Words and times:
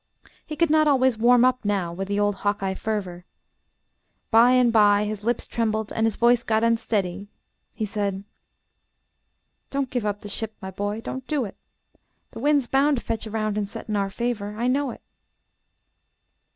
He 0.43 0.55
could 0.55 0.71
not 0.71 0.87
always 0.87 1.15
warm 1.15 1.45
up, 1.45 1.63
now, 1.63 1.93
with 1.93 2.07
the 2.07 2.19
old 2.19 2.37
Hawkeye 2.37 2.73
fervor. 2.73 3.23
By 4.31 4.53
and 4.53 4.73
by 4.73 5.05
his 5.05 5.23
lips 5.23 5.45
trembled 5.45 5.91
and 5.93 6.07
his 6.07 6.15
voice 6.15 6.41
got 6.41 6.63
unsteady. 6.63 7.27
He 7.75 7.85
said: 7.85 8.23
"Don't 9.69 9.91
give 9.91 10.07
up 10.07 10.21
the 10.21 10.27
ship, 10.27 10.55
my 10.59 10.71
boy 10.71 11.01
don't 11.01 11.27
do 11.27 11.45
it. 11.45 11.55
The 12.31 12.39
wind's 12.39 12.65
bound 12.65 12.97
to 12.97 13.03
fetch 13.03 13.27
around 13.27 13.59
and 13.59 13.69
set 13.69 13.89
in 13.89 13.95
our 13.95 14.09
favor. 14.09 14.55
I 14.57 14.65
know 14.65 14.89
it." 14.89 15.01